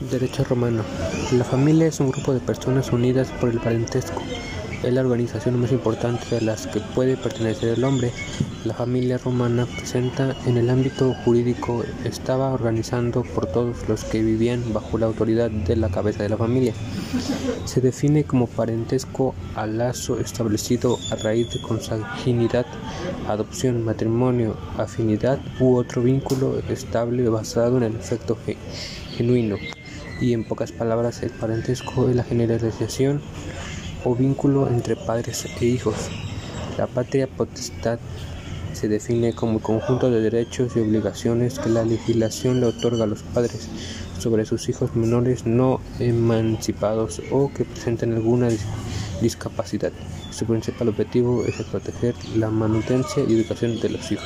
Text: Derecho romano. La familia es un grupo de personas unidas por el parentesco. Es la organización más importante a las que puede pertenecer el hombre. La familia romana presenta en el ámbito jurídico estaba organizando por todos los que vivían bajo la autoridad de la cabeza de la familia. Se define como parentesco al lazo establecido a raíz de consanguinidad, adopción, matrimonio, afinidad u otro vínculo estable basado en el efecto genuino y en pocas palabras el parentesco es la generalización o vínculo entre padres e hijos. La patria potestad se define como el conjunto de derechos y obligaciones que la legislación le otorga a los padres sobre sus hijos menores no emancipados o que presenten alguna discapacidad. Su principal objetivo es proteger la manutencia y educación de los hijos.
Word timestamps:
Derecho 0.00 0.44
romano. 0.44 0.82
La 1.32 1.42
familia 1.42 1.86
es 1.86 2.00
un 2.00 2.10
grupo 2.10 2.34
de 2.34 2.40
personas 2.40 2.92
unidas 2.92 3.28
por 3.40 3.48
el 3.48 3.58
parentesco. 3.58 4.22
Es 4.82 4.92
la 4.92 5.00
organización 5.00 5.58
más 5.58 5.72
importante 5.72 6.36
a 6.36 6.40
las 6.42 6.66
que 6.66 6.80
puede 6.80 7.16
pertenecer 7.16 7.78
el 7.78 7.82
hombre. 7.82 8.12
La 8.66 8.74
familia 8.74 9.16
romana 9.16 9.64
presenta 9.64 10.36
en 10.44 10.58
el 10.58 10.68
ámbito 10.68 11.14
jurídico 11.24 11.82
estaba 12.04 12.52
organizando 12.52 13.22
por 13.22 13.46
todos 13.46 13.88
los 13.88 14.04
que 14.04 14.22
vivían 14.22 14.74
bajo 14.74 14.98
la 14.98 15.06
autoridad 15.06 15.50
de 15.50 15.76
la 15.76 15.88
cabeza 15.88 16.22
de 16.22 16.28
la 16.28 16.36
familia. 16.36 16.74
Se 17.64 17.80
define 17.80 18.24
como 18.24 18.48
parentesco 18.48 19.34
al 19.54 19.78
lazo 19.78 20.20
establecido 20.20 20.98
a 21.10 21.16
raíz 21.16 21.54
de 21.54 21.62
consanguinidad, 21.62 22.66
adopción, 23.28 23.82
matrimonio, 23.82 24.58
afinidad 24.76 25.40
u 25.58 25.76
otro 25.76 26.02
vínculo 26.02 26.58
estable 26.68 27.26
basado 27.30 27.78
en 27.78 27.84
el 27.84 27.96
efecto 27.96 28.36
genuino 29.16 29.56
y 30.20 30.32
en 30.32 30.44
pocas 30.44 30.72
palabras 30.72 31.22
el 31.22 31.30
parentesco 31.30 32.08
es 32.08 32.16
la 32.16 32.24
generalización 32.24 33.20
o 34.04 34.14
vínculo 34.14 34.68
entre 34.68 34.96
padres 34.96 35.46
e 35.60 35.64
hijos. 35.64 35.96
La 36.78 36.86
patria 36.86 37.26
potestad 37.26 37.98
se 38.72 38.88
define 38.88 39.32
como 39.32 39.58
el 39.58 39.62
conjunto 39.62 40.10
de 40.10 40.20
derechos 40.20 40.76
y 40.76 40.80
obligaciones 40.80 41.58
que 41.58 41.70
la 41.70 41.84
legislación 41.84 42.60
le 42.60 42.66
otorga 42.66 43.04
a 43.04 43.06
los 43.06 43.22
padres 43.22 43.68
sobre 44.18 44.44
sus 44.44 44.68
hijos 44.68 44.94
menores 44.94 45.46
no 45.46 45.80
emancipados 45.98 47.22
o 47.30 47.50
que 47.52 47.64
presenten 47.64 48.12
alguna 48.14 48.48
discapacidad. 49.20 49.92
Su 50.30 50.44
principal 50.44 50.88
objetivo 50.88 51.44
es 51.44 51.54
proteger 51.64 52.14
la 52.36 52.50
manutencia 52.50 53.24
y 53.26 53.34
educación 53.34 53.80
de 53.80 53.88
los 53.88 54.12
hijos. 54.12 54.14